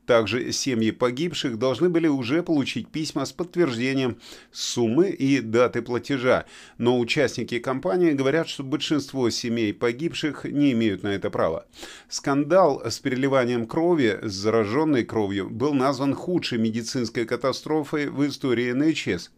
также 0.05 0.51
семьи 0.51 0.91
погибших 0.91 1.57
должны 1.57 1.89
были 1.89 2.07
уже 2.07 2.43
получить 2.43 2.89
письма 2.89 3.25
с 3.25 3.31
подтверждением 3.31 4.17
суммы 4.51 5.09
и 5.09 5.39
даты 5.39 5.81
платежа, 5.81 6.45
но 6.77 6.99
участники 6.99 7.59
кампании 7.59 8.11
говорят, 8.11 8.49
что 8.49 8.63
большинство 8.63 9.29
семей 9.29 9.73
погибших 9.73 10.43
не 10.45 10.73
имеют 10.73 11.03
на 11.03 11.09
это 11.09 11.29
права. 11.29 11.65
Скандал 12.09 12.81
с 12.85 12.99
переливанием 12.99 13.65
крови 13.65 14.19
с 14.21 14.33
зараженной 14.33 15.05
кровью 15.05 15.49
был 15.49 15.73
назван 15.73 16.13
худшей 16.13 16.57
медицинской 16.57 17.25
катастрофой 17.25 18.07
в 18.07 18.27
истории 18.27 18.71
НХС. 18.73 19.31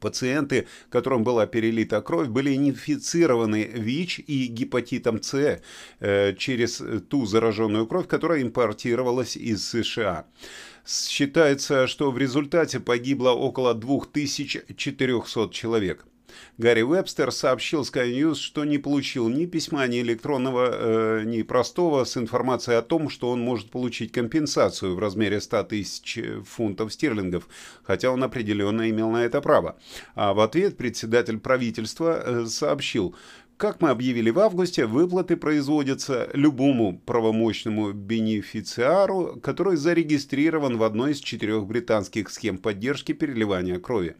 Пациенты, 0.00 0.66
которым 0.90 1.24
была 1.24 1.46
перелита 1.46 2.00
кровь, 2.00 2.28
были 2.28 2.54
инфицированы 2.54 3.64
ВИЧ 3.64 4.20
и 4.26 4.46
гепатитом 4.46 5.22
С 5.22 5.60
э, 6.00 6.34
через 6.36 6.82
ту 7.08 7.26
зараженную 7.26 7.86
кровь, 7.86 8.06
которая 8.06 8.42
импортировалась 8.42 9.36
из 9.36 9.66
США. 9.68 10.26
Считается, 10.86 11.86
что 11.86 12.10
в 12.10 12.18
результате 12.18 12.80
погибло 12.80 13.30
около 13.30 13.74
2400 13.74 15.50
человек. 15.52 16.06
Гарри 16.58 16.82
Вебстер 16.82 17.32
сообщил 17.32 17.82
Sky 17.82 18.12
News, 18.12 18.36
что 18.36 18.64
не 18.64 18.78
получил 18.78 19.28
ни 19.28 19.46
письма, 19.46 19.86
ни 19.86 20.00
электронного, 20.00 20.70
э, 20.72 21.22
ни 21.24 21.42
простого 21.42 22.04
с 22.04 22.16
информацией 22.16 22.76
о 22.76 22.82
том, 22.82 23.08
что 23.08 23.30
он 23.30 23.40
может 23.40 23.70
получить 23.70 24.12
компенсацию 24.12 24.94
в 24.94 24.98
размере 24.98 25.40
100 25.40 25.62
тысяч 25.64 26.18
фунтов 26.44 26.92
стерлингов, 26.92 27.48
хотя 27.82 28.10
он 28.10 28.22
определенно 28.24 28.88
имел 28.90 29.10
на 29.10 29.24
это 29.24 29.40
право. 29.40 29.78
А 30.14 30.34
в 30.34 30.40
ответ 30.40 30.76
председатель 30.76 31.38
правительства 31.38 32.22
э, 32.24 32.46
сообщил, 32.46 33.14
как 33.58 33.80
мы 33.80 33.90
объявили 33.90 34.30
в 34.30 34.38
августе, 34.38 34.86
выплаты 34.86 35.36
производятся 35.36 36.30
любому 36.32 36.96
правомощному 37.04 37.92
бенефициару, 37.92 39.40
который 39.42 39.76
зарегистрирован 39.76 40.76
в 40.76 40.84
одной 40.84 41.10
из 41.10 41.18
четырех 41.18 41.66
британских 41.66 42.30
схем 42.30 42.58
поддержки 42.58 43.10
переливания 43.10 43.80
крови. 43.80 44.14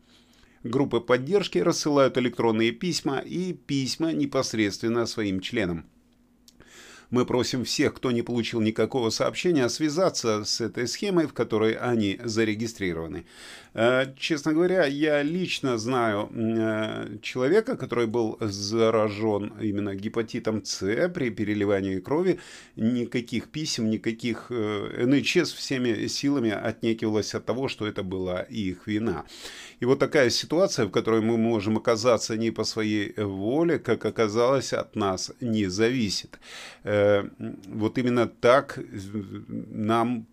Группы 0.68 1.00
поддержки 1.00 1.56
рассылают 1.56 2.18
электронные 2.18 2.72
письма 2.72 3.20
и 3.20 3.54
письма 3.54 4.12
непосредственно 4.12 5.06
своим 5.06 5.40
членам. 5.40 5.86
Мы 7.10 7.24
просим 7.24 7.64
всех, 7.64 7.94
кто 7.94 8.10
не 8.10 8.22
получил 8.22 8.60
никакого 8.60 9.08
сообщения, 9.10 9.68
связаться 9.70 10.44
с 10.44 10.60
этой 10.60 10.86
схемой, 10.86 11.26
в 11.26 11.32
которой 11.32 11.72
они 11.72 12.20
зарегистрированы. 12.22 13.24
Э, 13.72 14.12
честно 14.18 14.52
говоря, 14.52 14.84
я 14.86 15.22
лично 15.22 15.78
знаю 15.78 16.30
э, 16.34 17.18
человека, 17.22 17.76
который 17.76 18.06
был 18.06 18.36
заражен 18.40 19.54
именно 19.60 19.94
гепатитом 19.94 20.64
С 20.64 21.08
при 21.08 21.30
переливании 21.30 22.00
крови. 22.00 22.40
Никаких 22.76 23.48
писем, 23.48 23.88
никаких 23.88 24.46
э, 24.50 25.06
НХС 25.06 25.52
всеми 25.52 26.08
силами 26.08 26.50
отнекивалась 26.50 27.34
от 27.34 27.46
того, 27.46 27.68
что 27.68 27.86
это 27.86 28.02
была 28.02 28.42
их 28.42 28.86
вина. 28.86 29.24
И 29.80 29.84
вот 29.84 29.98
такая 29.98 30.28
ситуация, 30.30 30.86
в 30.86 30.90
которой 30.90 31.20
мы 31.20 31.38
можем 31.38 31.76
оказаться 31.76 32.36
не 32.36 32.50
по 32.50 32.64
своей 32.64 33.14
воле, 33.16 33.78
как 33.78 34.04
оказалось, 34.04 34.72
от 34.72 34.96
нас 34.96 35.32
не 35.40 35.66
зависит. 35.66 36.38
Вот 37.66 37.98
именно 37.98 38.26
так 38.26 38.78
нам 39.70 40.26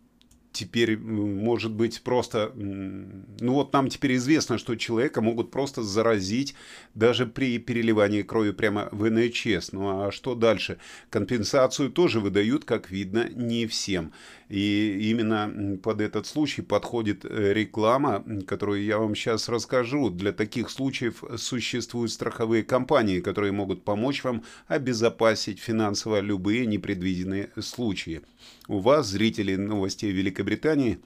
теперь 0.56 0.98
может 0.98 1.72
быть 1.72 2.02
просто... 2.02 2.52
Ну 2.56 3.54
вот 3.54 3.74
нам 3.74 3.90
теперь 3.90 4.16
известно, 4.16 4.58
что 4.58 4.76
человека 4.76 5.22
могут 5.22 5.52
просто 5.52 5.84
заразить 5.84 6.56
даже 6.94 7.26
при 7.26 7.60
переливании 7.60 8.22
крови 8.22 8.52
прямо 8.52 8.88
в 8.92 9.10
НХС. 9.10 9.74
Ну 9.74 10.06
а 10.06 10.12
что 10.12 10.34
дальше? 10.34 10.78
Компенсацию 11.10 11.92
тоже 11.92 12.22
выдают, 12.22 12.64
как 12.64 12.90
видно, 12.90 13.28
не 13.30 13.68
всем. 13.68 14.14
И 14.50 15.10
именно 15.10 15.78
под 15.82 16.02
этот 16.02 16.28
случай 16.28 16.62
подходит 16.62 17.26
э, 17.26 17.54
реклама, 17.54 18.24
которую 18.46 18.84
я 18.84 19.00
вам 19.00 19.16
сейчас 19.16 19.50
расскажу. 19.50 20.10
Для 20.10 20.32
таких 20.34 20.70
случаев 20.70 21.24
существуют 21.38 22.12
страховые 22.12 22.64
компании, 22.64 23.22
которые 23.22 23.52
могут 23.52 23.84
помочь 23.84 24.24
вам 24.24 24.44
обезопасить 24.68 25.60
финансово 25.60 26.20
любые 26.20 26.66
непредвиденные 26.68 27.50
случаи. 27.60 28.22
У 28.68 28.80
вас, 28.80 29.08
зрители 29.08 29.56
новостей 29.56 30.12
Великобритании, 30.12 31.00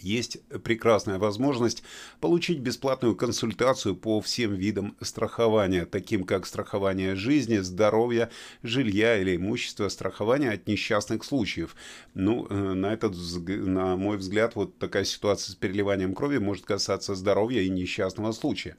есть 0.00 0.38
прекрасная 0.62 1.18
возможность 1.18 1.82
получить 2.20 2.60
бесплатную 2.60 3.16
консультацию 3.16 3.96
по 3.96 4.20
всем 4.20 4.54
видам 4.54 4.96
страхования, 5.00 5.86
таким 5.86 6.24
как 6.24 6.46
страхование 6.46 7.14
жизни, 7.14 7.58
здоровья, 7.58 8.30
жилья 8.62 9.18
или 9.18 9.36
имущества, 9.36 9.88
страхование 9.88 10.52
от 10.52 10.66
несчастных 10.66 11.24
случаев. 11.24 11.74
Ну, 12.14 12.46
э, 12.48 12.54
на, 12.54 12.92
этот, 12.92 13.14
на 13.46 13.96
мой 13.96 14.16
взгляд, 14.16 14.54
вот 14.54 14.78
такая 14.78 15.04
ситуация 15.04 15.52
с 15.52 15.56
переливанием 15.56 16.14
крови 16.14 16.38
может 16.38 16.64
касаться 16.64 17.14
здоровья 17.14 17.62
и 17.62 17.70
несчастного 17.70 18.32
случая. 18.32 18.76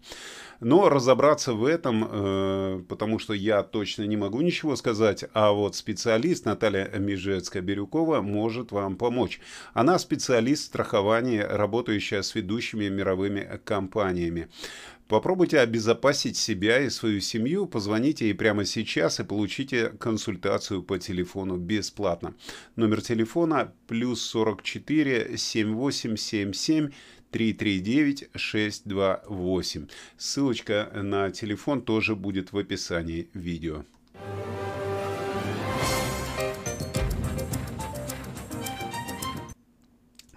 Но 0.59 0.89
разобраться 0.89 1.53
в 1.53 1.63
этом, 1.63 2.07
э, 2.09 2.83
потому 2.89 3.17
что 3.19 3.33
я 3.33 3.63
точно 3.63 4.03
не 4.03 4.17
могу 4.17 4.41
ничего 4.41 4.75
сказать, 4.75 5.23
а 5.33 5.51
вот 5.51 5.75
специалист 5.75 6.45
Наталья 6.45 6.89
Межецкая-Бирюкова 6.97 8.21
может 8.21 8.71
вам 8.71 8.97
помочь. 8.97 9.39
Она 9.73 9.97
специалист 9.99 10.65
страхования, 10.65 10.98
работающая 11.41 12.21
с 12.21 12.35
ведущими 12.35 12.89
мировыми 12.89 13.59
компаниями. 13.63 14.49
Попробуйте 15.07 15.59
обезопасить 15.59 16.37
себя 16.37 16.81
и 16.81 16.89
свою 16.89 17.19
семью, 17.19 17.65
позвоните 17.65 18.25
ей 18.25 18.35
прямо 18.35 18.63
сейчас 18.63 19.19
и 19.19 19.23
получите 19.23 19.89
консультацию 19.89 20.83
по 20.83 20.99
телефону 20.99 21.57
бесплатно. 21.57 22.35
Номер 22.75 23.01
телефона 23.01 23.73
плюс 23.87 24.21
44 24.21 25.35
7877 25.35 26.91
339-628. 27.31 29.89
Ссылочка 30.17 30.91
на 30.93 31.31
телефон 31.31 31.81
тоже 31.81 32.15
будет 32.15 32.51
в 32.51 32.57
описании 32.57 33.29
видео. 33.33 33.85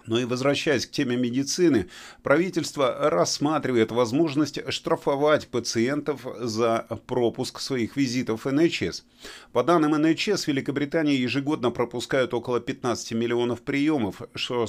Но 0.05 0.19
и 0.19 0.25
возвращаясь 0.25 0.85
к 0.85 0.91
теме 0.91 1.15
медицины, 1.15 1.87
правительство 2.23 3.09
рассматривает 3.09 3.91
возможность 3.91 4.59
штрафовать 4.71 5.47
пациентов 5.47 6.25
за 6.39 6.85
пропуск 7.07 7.59
своих 7.59 7.95
визитов 7.95 8.45
в 8.45 8.51
НХС. 8.51 9.03
По 9.53 9.63
данным 9.63 9.91
НХС, 9.91 10.43
в 10.43 10.47
Великобритании 10.47 11.15
ежегодно 11.15 11.71
пропускают 11.71 12.33
около 12.33 12.59
15 12.59 13.13
миллионов 13.13 13.61
приемов, 13.61 14.21
что 14.35 14.67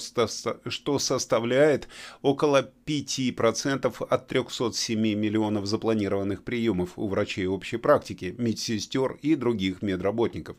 составляет 0.98 1.88
около 2.22 2.70
5% 2.86 4.06
от 4.08 4.28
307 4.28 5.00
миллионов 5.00 5.66
запланированных 5.66 6.44
приемов 6.44 6.90
у 6.96 7.08
врачей 7.08 7.46
общей 7.46 7.78
практики, 7.78 8.34
медсестер 8.38 9.18
и 9.22 9.34
других 9.34 9.82
медработников. 9.82 10.56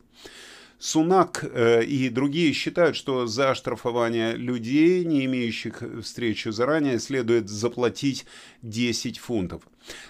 Сунак 0.78 1.42
э, 1.42 1.84
и 1.84 2.10
другие 2.10 2.52
считают, 2.52 2.96
что 2.96 3.26
за 3.26 3.54
штрафование 3.54 4.36
людей, 4.36 5.04
не 5.04 5.24
имеющих 5.24 5.82
встречу 6.02 6.52
заранее, 6.52 6.98
следует 6.98 7.48
заплатить 7.48 8.26
10 8.62 9.18
фунтов. 9.18 9.62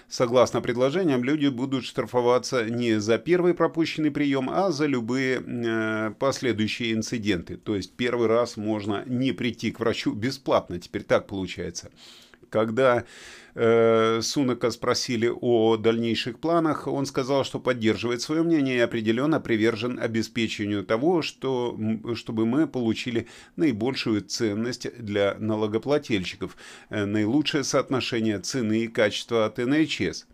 Согласно 0.09 0.59
предложениям, 0.61 1.23
люди 1.23 1.47
будут 1.47 1.85
штрафоваться 1.85 2.65
не 2.65 2.99
за 2.99 3.17
первый 3.17 3.53
пропущенный 3.53 4.11
прием, 4.11 4.49
а 4.49 4.71
за 4.71 4.87
любые 4.87 5.41
э, 5.45 6.11
последующие 6.19 6.93
инциденты. 6.93 7.55
То 7.57 7.75
есть 7.75 7.93
первый 7.93 8.27
раз 8.27 8.57
можно 8.57 9.03
не 9.05 9.31
прийти 9.31 9.71
к 9.71 9.79
врачу 9.79 10.13
бесплатно, 10.13 10.79
теперь 10.79 11.03
так 11.03 11.27
получается. 11.27 11.91
Когда 12.49 13.05
э, 13.55 14.21
Сунака 14.21 14.71
спросили 14.71 15.31
о 15.33 15.77
дальнейших 15.77 16.39
планах, 16.39 16.87
он 16.87 17.05
сказал, 17.05 17.43
что 17.43 17.59
поддерживает 17.59 18.21
свое 18.21 18.43
мнение 18.43 18.77
и 18.77 18.81
определенно 18.81 19.39
привержен 19.39 19.99
обеспечению 19.99 20.85
того, 20.85 21.21
что, 21.21 21.77
чтобы 22.15 22.45
мы 22.45 22.67
получили 22.67 23.27
наибольшую 23.55 24.21
ценность 24.21 24.87
для 24.97 25.35
налогоплательщиков, 25.39 26.55
э, 26.89 27.05
наилучшее 27.05 27.63
соотношение 27.63 28.39
цены 28.39 28.83
и 28.83 28.87
качества 28.87 29.45
от 29.45 29.57
НХС. 29.57 30.25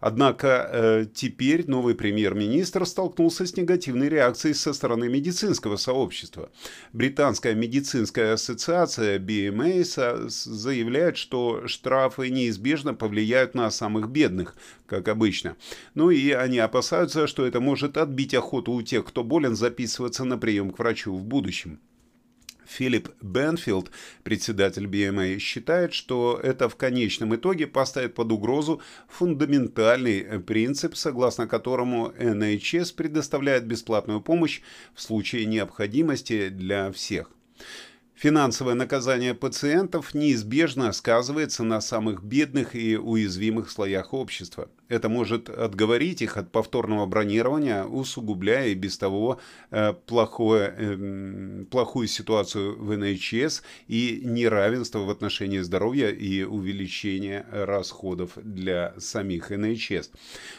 Однако 0.00 0.68
э, 0.70 1.06
теперь 1.14 1.66
новый 1.66 1.94
премьер-министр 1.94 2.84
столкнулся 2.84 3.46
с 3.46 3.56
негативной 3.56 4.08
реакцией 4.08 4.54
со 4.54 4.72
стороны 4.72 5.08
медицинского 5.08 5.76
сообщества. 5.76 6.50
Британская 6.92 7.54
медицинская 7.54 8.34
ассоциация 8.34 9.18
BMA 9.18 10.28
заявляет, 10.28 11.16
что 11.16 11.66
штрафы 11.66 12.28
неизбежно 12.28 12.94
повлияют 12.94 13.54
на 13.54 13.70
самых 13.70 14.10
бедных, 14.10 14.56
как 14.86 15.08
обычно. 15.08 15.56
Ну 15.94 16.10
и 16.10 16.30
они 16.32 16.58
опасаются, 16.58 17.26
что 17.26 17.46
это 17.46 17.60
может 17.60 17.96
отбить 17.96 18.34
охоту 18.34 18.72
у 18.72 18.82
тех, 18.82 19.04
кто 19.06 19.24
болен, 19.24 19.56
записываться 19.56 20.24
на 20.24 20.36
прием 20.36 20.70
к 20.70 20.78
врачу 20.78 21.14
в 21.14 21.24
будущем. 21.24 21.80
Филипп 22.66 23.10
Бенфилд, 23.20 23.90
председатель 24.22 24.86
BMA, 24.86 25.38
считает, 25.38 25.92
что 25.92 26.38
это 26.42 26.68
в 26.68 26.76
конечном 26.76 27.34
итоге 27.34 27.66
поставит 27.66 28.14
под 28.14 28.32
угрозу 28.32 28.80
фундаментальный 29.08 30.40
принцип, 30.40 30.96
согласно 30.96 31.46
которому 31.46 32.12
NHS 32.18 32.94
предоставляет 32.94 33.66
бесплатную 33.66 34.20
помощь 34.20 34.60
в 34.94 35.02
случае 35.02 35.46
необходимости 35.46 36.48
для 36.48 36.90
всех. 36.92 37.30
Финансовое 38.24 38.72
наказание 38.72 39.34
пациентов 39.34 40.14
неизбежно 40.14 40.90
сказывается 40.92 41.62
на 41.62 41.82
самых 41.82 42.22
бедных 42.22 42.74
и 42.74 42.96
уязвимых 42.96 43.70
слоях 43.70 44.14
общества. 44.14 44.70
Это 44.88 45.10
может 45.10 45.50
отговорить 45.50 46.22
их 46.22 46.38
от 46.38 46.50
повторного 46.50 47.04
бронирования, 47.04 47.84
усугубляя 47.84 48.68
и 48.68 48.74
без 48.74 48.96
того 48.96 49.40
э, 49.70 49.92
плохое, 49.92 50.74
э, 50.74 51.64
плохую 51.70 52.08
ситуацию 52.08 52.82
в 52.82 52.96
НХС 52.96 53.62
и 53.88 54.22
неравенство 54.24 55.00
в 55.00 55.10
отношении 55.10 55.58
здоровья 55.58 56.08
и 56.08 56.44
увеличение 56.44 57.44
расходов 57.50 58.30
для 58.36 58.94
самих 58.96 59.50
НХС. 59.50 60.10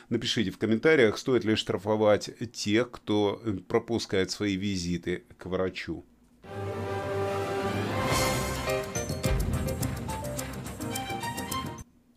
Напишите 0.10 0.52
в 0.52 0.60
комментариях, 0.60 1.18
стоит 1.18 1.44
ли 1.46 1.56
штрафовать 1.56 2.30
тех, 2.54 2.92
кто 2.92 3.42
пропускает 3.68 4.30
свои 4.30 4.56
визиты 4.56 5.24
к 5.40 5.48
врачу. 5.48 6.06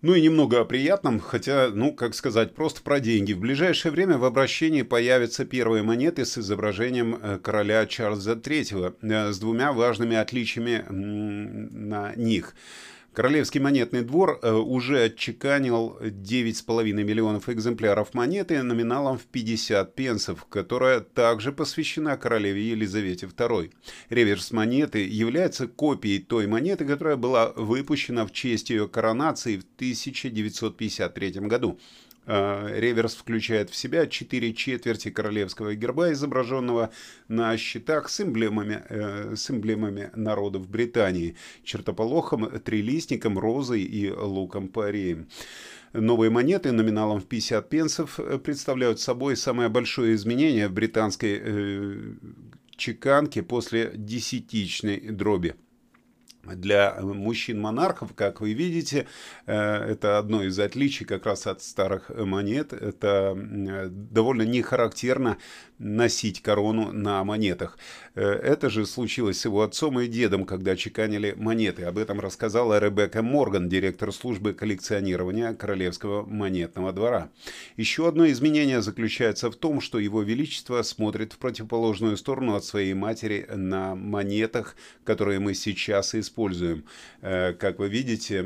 Ну 0.00 0.14
и 0.14 0.20
немного 0.20 0.60
о 0.60 0.64
приятном, 0.64 1.18
хотя, 1.20 1.70
ну, 1.74 1.92
как 1.92 2.14
сказать, 2.14 2.54
просто 2.54 2.82
про 2.82 3.00
деньги. 3.00 3.32
В 3.32 3.40
ближайшее 3.40 3.92
время 3.92 4.16
в 4.16 4.24
обращении 4.24 4.82
появятся 4.82 5.44
первые 5.44 5.82
монеты 5.82 6.24
с 6.24 6.38
изображением 6.38 7.18
э, 7.20 7.38
короля 7.38 7.84
Чарльза 7.84 8.32
III 8.32 8.94
э, 9.02 9.32
с 9.32 9.38
двумя 9.38 9.72
важными 9.72 10.16
отличиями 10.16 10.84
на 10.88 12.14
них– 12.14 12.54
Королевский 13.18 13.58
монетный 13.58 14.02
двор 14.02 14.38
э, 14.42 14.52
уже 14.52 15.06
отчеканил 15.06 15.98
9,5 16.00 16.84
миллионов 16.92 17.48
экземпляров 17.48 18.14
монеты 18.14 18.62
номиналом 18.62 19.18
в 19.18 19.22
50 19.22 19.92
пенсов, 19.96 20.44
которая 20.44 21.00
также 21.00 21.50
посвящена 21.50 22.16
королеве 22.16 22.70
Елизавете 22.70 23.26
II. 23.26 23.72
Реверс 24.10 24.52
монеты 24.52 25.04
является 25.04 25.66
копией 25.66 26.20
той 26.20 26.46
монеты, 26.46 26.84
которая 26.84 27.16
была 27.16 27.50
выпущена 27.56 28.24
в 28.24 28.30
честь 28.30 28.70
ее 28.70 28.86
коронации 28.86 29.56
в 29.56 29.64
1953 29.64 31.30
году. 31.48 31.80
Реверс 32.28 33.14
включает 33.14 33.70
в 33.70 33.76
себя 33.76 34.06
четыре 34.06 34.52
четверти 34.52 35.10
королевского 35.10 35.74
герба, 35.74 36.12
изображенного 36.12 36.90
на 37.28 37.56
щитах 37.56 38.10
с 38.10 38.20
эмблемами, 38.20 38.82
с 39.34 39.50
эмблемами 39.50 40.10
народов 40.14 40.68
Британии, 40.68 41.36
чертополохом, 41.64 42.60
трилистником, 42.60 43.38
розой 43.38 43.82
и 43.82 44.10
луком 44.10 44.68
пареем. 44.68 45.28
Новые 45.94 46.30
монеты 46.30 46.70
номиналом 46.72 47.20
в 47.20 47.26
50 47.26 47.68
пенсов 47.70 48.20
представляют 48.44 49.00
собой 49.00 49.36
самое 49.36 49.70
большое 49.70 50.14
изменение 50.14 50.68
в 50.68 50.72
британской 50.72 51.40
э, 51.42 52.12
чеканке 52.76 53.42
после 53.42 53.92
десятичной 53.94 55.00
дроби 55.10 55.54
для 56.54 56.96
мужчин-монархов, 57.00 58.14
как 58.14 58.40
вы 58.40 58.52
видите, 58.52 59.06
э, 59.46 59.54
это 59.54 60.18
одно 60.18 60.42
из 60.42 60.58
отличий 60.58 61.06
как 61.06 61.26
раз 61.26 61.46
от 61.46 61.62
старых 61.62 62.10
монет. 62.10 62.72
Это 62.72 63.34
довольно 63.90 64.42
не 64.42 64.62
характерно 64.62 65.38
носить 65.78 66.42
корону 66.42 66.92
на 66.92 67.22
монетах. 67.24 67.78
Э, 68.14 68.22
это 68.22 68.70
же 68.70 68.86
случилось 68.86 69.40
с 69.40 69.44
его 69.44 69.62
отцом 69.62 70.00
и 70.00 70.06
дедом, 70.06 70.44
когда 70.44 70.76
чеканили 70.76 71.34
монеты. 71.36 71.84
Об 71.84 71.98
этом 71.98 72.20
рассказала 72.20 72.78
Ребекка 72.78 73.22
Морган, 73.22 73.68
директор 73.68 74.12
службы 74.12 74.52
коллекционирования 74.52 75.54
Королевского 75.54 76.24
монетного 76.24 76.92
двора. 76.92 77.30
Еще 77.76 78.08
одно 78.08 78.28
изменение 78.28 78.82
заключается 78.82 79.50
в 79.50 79.56
том, 79.56 79.80
что 79.80 79.98
его 79.98 80.22
величество 80.22 80.82
смотрит 80.82 81.32
в 81.32 81.38
противоположную 81.38 82.16
сторону 82.16 82.56
от 82.56 82.64
своей 82.64 82.94
матери 82.94 83.48
на 83.54 83.94
монетах, 83.94 84.76
которые 85.04 85.38
мы 85.38 85.54
сейчас 85.54 86.14
используем. 86.14 86.84
Э, 87.22 87.52
как 87.52 87.78
вы 87.78 87.88
видите, 87.88 88.42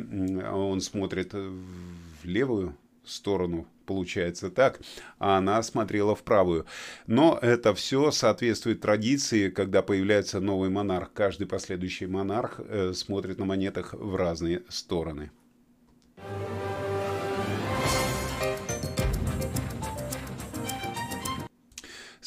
он 0.53 0.81
смотрит 0.81 1.33
в 1.33 2.25
левую 2.25 2.77
сторону 3.05 3.67
получается 3.87 4.51
так, 4.51 4.81
а 5.19 5.39
она 5.39 5.63
смотрела 5.63 6.15
в 6.15 6.23
правую. 6.23 6.67
Но 7.07 7.39
это 7.41 7.75
все 7.75 8.11
соответствует 8.11 8.81
традиции, 8.81 9.51
когда 9.51 9.83
появляется 9.83 10.41
новый 10.41 10.71
монарх. 10.71 11.13
Каждый 11.13 11.47
последующий 11.47 12.07
монарх 12.07 12.61
э, 12.61 12.93
смотрит 12.95 13.39
на 13.39 13.45
монетах 13.45 13.95
в 13.95 14.17
разные 14.17 14.63
стороны. 14.69 15.31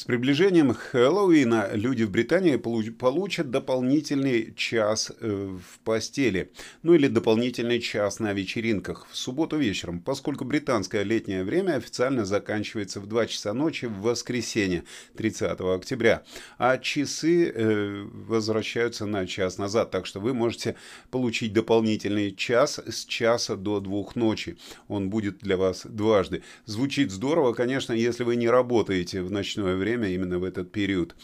Приближением 0.06 0.72
Хэллоуина 0.72 1.70
люди 1.74 2.04
в 2.04 2.10
Британии 2.10 2.56
получат 2.56 3.50
дополнительный 3.50 4.54
час 4.54 5.10
э, 5.20 5.56
в 5.58 5.78
постели, 5.80 6.52
ну 6.82 6.94
или 6.94 7.08
дополнительный 7.08 7.80
час 7.80 8.20
на 8.20 8.32
вечеринках 8.32 9.08
в 9.10 9.16
субботу 9.16 9.56
вечером, 9.56 10.00
поскольку 10.00 10.44
британское 10.44 11.02
летнее 11.02 11.42
время 11.42 11.74
официально 11.74 12.24
заканчивается 12.24 13.00
в 13.00 13.06
2 13.06 13.26
часа 13.26 13.52
ночи 13.52 13.86
в 13.86 14.00
воскресенье 14.00 14.84
30 15.16 15.60
октября, 15.60 16.22
а 16.56 16.78
часы 16.78 17.50
э, 17.50 18.06
возвращаются 18.12 19.06
на 19.06 19.26
час 19.26 19.58
назад, 19.58 19.90
так 19.90 20.06
что 20.06 20.20
вы 20.20 20.34
можете 20.34 20.76
получить 21.10 21.52
дополнительный 21.52 22.34
час 22.34 22.78
с 22.78 23.04
часа 23.04 23.56
до 23.56 23.80
двух 23.80 24.14
ночи. 24.14 24.56
Он 24.86 25.10
будет 25.10 25.38
для 25.38 25.56
вас 25.56 25.84
дважды. 25.84 26.42
Звучит 26.64 27.10
здорово, 27.10 27.52
конечно, 27.54 27.92
если 27.92 28.22
вы 28.22 28.36
не 28.36 28.48
работаете 28.48 29.22
в 29.22 29.32
ночное 29.32 29.74
время, 29.74 29.95
время 29.96 30.14
именно 30.14 30.38
в 30.38 30.44
этот 30.44 30.72
период. 30.72 31.14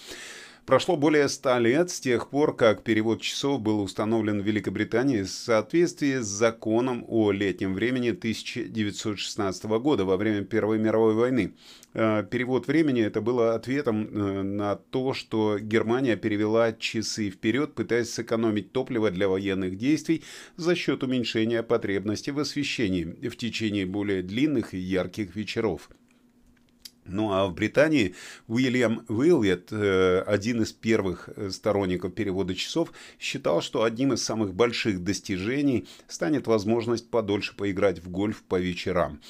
Прошло 0.65 0.97
более 0.97 1.29
ста 1.29 1.59
лет 1.59 1.91
с 1.91 1.99
тех 1.99 2.31
пор, 2.31 2.55
как 2.55 2.85
перевод 2.85 3.21
часов 3.21 3.61
был 3.61 3.81
установлен 3.81 4.41
в 4.41 4.47
Великобритании 4.47 5.23
в 5.23 5.29
соответствии 5.29 6.19
с 6.19 6.27
законом 6.27 7.05
о 7.09 7.33
летнем 7.33 7.75
времени 7.75 8.11
1916 8.11 9.65
года 9.65 10.05
во 10.05 10.17
время 10.17 10.45
Первой 10.45 10.79
мировой 10.79 11.15
войны. 11.15 11.55
Э, 11.95 12.25
перевод 12.31 12.69
времени 12.69 13.03
это 13.03 13.21
было 13.21 13.57
ответом 13.57 14.07
э, 14.07 14.43
на 14.43 14.77
то, 14.77 15.15
что 15.15 15.59
Германия 15.59 16.15
перевела 16.17 16.73
часы 16.73 17.31
вперед, 17.31 17.75
пытаясь 17.75 18.13
сэкономить 18.13 18.71
топливо 18.71 19.11
для 19.11 19.27
военных 19.27 19.77
действий 19.77 20.23
за 20.57 20.77
счет 20.77 21.03
уменьшения 21.03 21.65
потребности 21.65 22.31
в 22.31 22.39
освещении 22.39 23.05
в 23.05 23.37
течение 23.37 23.85
более 23.85 24.23
длинных 24.23 24.75
и 24.75 24.79
ярких 24.79 25.35
вечеров. 25.35 25.91
Ну 27.05 27.33
а 27.33 27.47
в 27.47 27.55
Британии 27.55 28.15
Уильям 28.47 29.05
Уиллет, 29.09 29.73
э, 29.73 30.21
один 30.21 30.63
из 30.63 30.73
первых 30.73 31.29
э, 31.35 31.51
сторонников 31.51 32.15
перевода 32.15 32.55
часов, 32.55 32.93
считал, 33.19 33.61
что 33.61 33.83
одним 33.83 34.13
из 34.13 34.23
самых 34.23 34.55
больших 34.55 35.03
достижений 35.03 35.89
станет 36.07 36.47
возможность 36.47 37.11
подольше 37.11 37.57
поиграть 37.57 37.99
в 37.99 38.09
гольф 38.09 38.43
по 38.45 38.61
вечерам. 38.61 39.21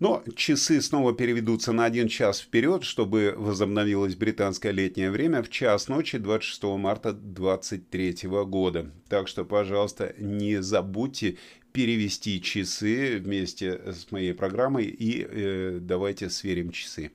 Но 0.00 0.24
часы 0.34 0.80
снова 0.80 1.14
переведутся 1.14 1.72
на 1.72 1.84
один 1.84 2.08
час 2.08 2.40
вперед, 2.40 2.82
чтобы 2.84 3.34
возобновилось 3.36 4.16
британское 4.16 4.72
летнее 4.72 5.10
время 5.10 5.42
в 5.42 5.50
час 5.50 5.88
ночи 5.88 6.18
26 6.18 6.62
марта 6.78 7.12
2023 7.12 8.28
года. 8.44 8.90
Так 9.08 9.28
что, 9.28 9.44
пожалуйста, 9.44 10.14
не 10.18 10.60
забудьте 10.62 11.36
перевести 11.74 12.40
часы 12.40 13.18
вместе 13.18 13.92
с 13.92 14.12
моей 14.12 14.32
программой 14.32 14.84
и 14.84 15.26
э, 15.28 15.78
давайте 15.80 16.30
сверим 16.30 16.70
часы. 16.70 17.10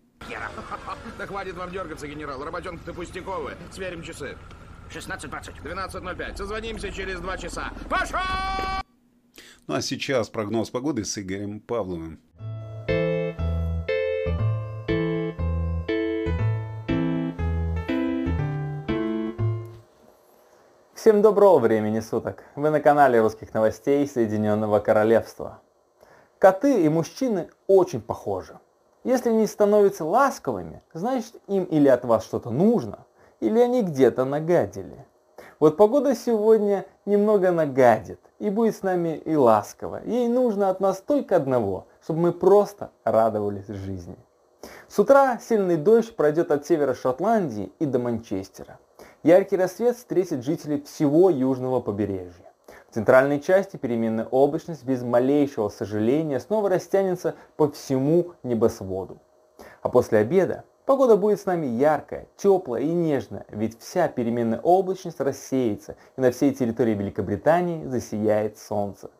Да 1.18 1.26
хватит 1.26 1.56
вам 1.56 1.72
дергаться, 1.72 2.06
генерал. 2.08 2.44
Работенка-то 2.44 2.94
пустяковая. 2.94 3.58
Сверим 3.72 4.04
часы. 4.04 4.38
16.20. 4.94 5.64
12.05. 5.64 6.38
Созвонимся 6.38 6.92
через 6.92 7.22
два 7.22 7.38
часа. 7.38 7.72
Пошел! 7.90 8.20
Ну 9.68 9.76
а 9.76 9.82
сейчас 9.82 10.30
прогноз 10.30 10.70
погоды 10.70 11.06
с 11.06 11.18
Игорем 11.18 11.62
Павловым. 11.62 12.20
Всем 21.00 21.22
доброго 21.22 21.60
времени 21.60 22.02
суток! 22.02 22.44
Вы 22.58 22.72
на 22.72 22.82
канале 22.82 23.22
русских 23.22 23.54
новостей 23.54 24.06
Соединенного 24.06 24.82
Королевства. 24.82 25.62
Коты 26.40 26.84
и 26.84 26.90
мужчины 26.90 27.48
очень 27.68 28.02
похожи. 28.02 28.60
Если 29.06 29.30
они 29.30 29.48
становятся 29.48 30.04
ласковыми, 30.04 30.84
значит 30.94 31.36
им 31.48 31.64
или 31.64 31.88
от 31.88 32.04
вас 32.04 32.26
что-то 32.26 32.50
нужно, 32.50 33.06
или 33.40 33.60
они 33.60 33.82
где-то 33.82 34.26
нагадили. 34.26 35.06
Вот 35.62 35.78
погода 35.78 36.14
сегодня 36.16 36.86
немного 37.06 37.52
нагадит 37.52 38.20
и 38.40 38.50
будет 38.50 38.76
с 38.76 38.84
нами 38.84 39.22
и 39.24 39.38
ласково. 39.38 40.02
Ей 40.04 40.28
нужно 40.28 40.70
от 40.70 40.82
нас 40.82 41.00
только 41.00 41.38
одного, 41.38 41.88
чтобы 42.04 42.20
мы 42.20 42.34
просто 42.34 42.92
радовались 43.06 43.68
жизни. 43.68 44.18
С 44.90 45.00
утра 45.00 45.40
сильный 45.40 45.78
дождь 45.78 46.14
пройдет 46.18 46.52
от 46.52 46.66
севера 46.66 46.94
Шотландии 46.94 47.72
и 47.80 47.86
до 47.86 48.00
Манчестера. 48.00 48.80
Яркий 49.24 49.58
рассвет 49.58 49.98
встретит 49.98 50.46
жителей 50.46 50.82
всего 50.82 51.30
южного 51.30 51.82
побережья. 51.82 52.54
В 52.90 52.94
центральной 52.94 53.42
части 53.42 53.76
переменная 53.76 54.26
облачность 54.26 54.86
без 54.86 55.04
малейшего 55.04 55.68
сожаления 55.68 56.40
снова 56.40 56.70
растянется 56.70 57.36
по 57.58 57.70
всему 57.70 58.32
небосводу. 58.44 59.18
А 59.82 59.90
после 59.90 60.20
обеда 60.20 60.64
погода 60.86 61.18
будет 61.18 61.42
с 61.42 61.46
нами 61.46 61.66
яркая, 61.66 62.28
теплая 62.38 62.84
и 62.84 62.92
нежная, 62.94 63.46
ведь 63.50 63.78
вся 63.82 64.08
переменная 64.08 64.62
облачность 64.62 65.20
рассеется 65.20 65.98
и 66.16 66.22
на 66.22 66.32
всей 66.32 66.56
территории 66.56 66.94
Великобритании 66.94 67.86
засияет 67.88 68.58
солнце. 68.58 69.12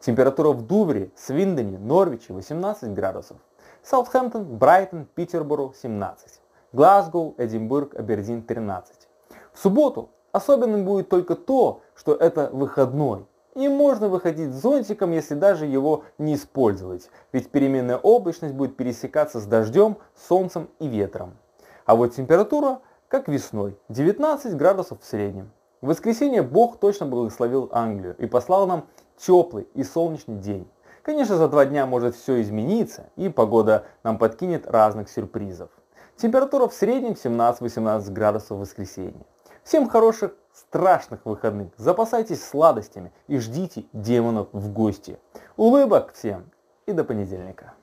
Температура 0.00 0.52
в 0.52 0.66
Дувре, 0.66 1.10
Свиндоне, 1.14 1.78
Норвиче 1.78 2.32
18 2.32 2.94
градусов. 2.94 3.36
Саутхэмптон, 3.82 4.56
Брайтон, 4.56 5.04
Питерборо 5.14 5.74
17. 5.74 6.40
Глазгоу, 6.72 7.34
Эдинбург, 7.36 7.94
Абердин 7.94 8.42
13. 8.42 9.09
В 9.52 9.58
субботу 9.58 10.10
особенным 10.32 10.84
будет 10.84 11.08
только 11.08 11.34
то, 11.34 11.82
что 11.94 12.14
это 12.14 12.50
выходной. 12.52 13.26
И 13.54 13.68
можно 13.68 14.08
выходить 14.08 14.52
с 14.52 14.62
зонтиком, 14.62 15.10
если 15.10 15.34
даже 15.34 15.66
его 15.66 16.04
не 16.18 16.34
использовать, 16.34 17.10
ведь 17.32 17.50
переменная 17.50 17.96
облачность 17.96 18.54
будет 18.54 18.76
пересекаться 18.76 19.40
с 19.40 19.44
дождем, 19.44 19.98
солнцем 20.14 20.68
и 20.78 20.86
ветром. 20.86 21.36
А 21.84 21.96
вот 21.96 22.14
температура, 22.14 22.78
как 23.08 23.26
весной, 23.26 23.76
19 23.88 24.56
градусов 24.56 25.00
в 25.02 25.04
среднем. 25.04 25.50
В 25.80 25.88
воскресенье 25.88 26.42
Бог 26.42 26.78
точно 26.78 27.06
благословил 27.06 27.68
Англию 27.72 28.14
и 28.18 28.26
послал 28.26 28.66
нам 28.66 28.86
теплый 29.16 29.66
и 29.74 29.82
солнечный 29.82 30.36
день. 30.36 30.68
Конечно, 31.02 31.36
за 31.36 31.48
два 31.48 31.64
дня 31.64 31.86
может 31.86 32.14
все 32.14 32.40
измениться, 32.42 33.10
и 33.16 33.28
погода 33.28 33.84
нам 34.04 34.18
подкинет 34.18 34.66
разных 34.66 35.10
сюрпризов. 35.10 35.70
Температура 36.16 36.68
в 36.68 36.74
среднем 36.74 37.12
17-18 37.12 38.10
градусов 38.12 38.58
в 38.58 38.60
воскресенье. 38.60 39.24
Всем 39.70 39.88
хороших, 39.88 40.32
страшных 40.52 41.24
выходных. 41.24 41.68
Запасайтесь 41.76 42.42
сладостями 42.42 43.12
и 43.28 43.38
ждите 43.38 43.84
демонов 43.92 44.48
в 44.50 44.72
гости. 44.72 45.16
Улыбок 45.56 46.12
всем 46.12 46.50
и 46.86 46.92
до 46.92 47.04
понедельника. 47.04 47.74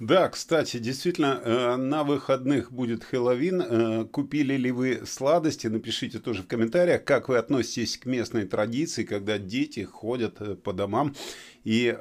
Да, 0.00 0.28
кстати, 0.28 0.76
действительно, 0.76 1.40
э, 1.42 1.76
на 1.76 2.04
выходных 2.04 2.70
будет 2.70 3.04
Хэллоуин. 3.04 3.62
Э, 3.62 4.04
купили 4.04 4.52
ли 4.52 4.70
вы 4.70 5.04
сладости? 5.06 5.68
Напишите 5.68 6.18
тоже 6.18 6.42
в 6.42 6.46
комментариях, 6.46 7.04
как 7.04 7.30
вы 7.30 7.38
относитесь 7.38 7.96
к 7.96 8.04
местной 8.04 8.44
традиции, 8.44 9.04
когда 9.04 9.38
дети 9.38 9.84
ходят 9.84 10.42
э, 10.42 10.56
по 10.56 10.74
домам 10.74 11.14
и 11.64 11.96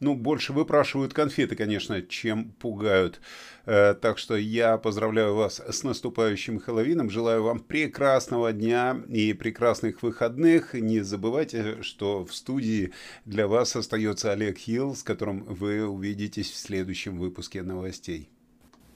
Ну, 0.00 0.14
больше 0.14 0.52
выпрашивают 0.52 1.14
конфеты, 1.14 1.56
конечно, 1.56 2.02
чем 2.02 2.50
пугают. 2.52 3.20
Э, 3.64 3.94
так 3.94 4.18
что 4.18 4.36
я 4.36 4.76
поздравляю 4.76 5.34
вас 5.34 5.60
с 5.60 5.82
наступающим 5.82 6.60
Хэллоуином. 6.60 7.08
Желаю 7.08 7.42
вам 7.42 7.60
прекрасного 7.60 8.52
дня 8.52 9.00
и 9.08 9.32
прекрасных 9.32 10.02
выходных. 10.02 10.74
Не 10.74 11.00
забывайте, 11.00 11.82
что 11.82 12.24
в 12.24 12.34
студии 12.34 12.92
для 13.24 13.48
вас 13.48 13.74
остается 13.74 14.32
Олег 14.32 14.58
Хилл, 14.58 14.94
с 14.94 15.02
которым 15.02 15.44
вы 15.44 15.86
увидитесь 15.86 16.50
в 16.50 16.56
следующем 16.56 17.18
выпуске 17.18 17.62
новостей. 17.62 18.28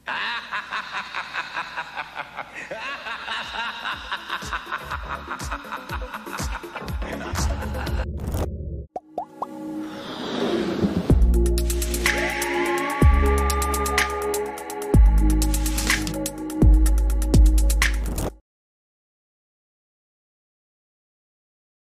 Ha 0.06 0.39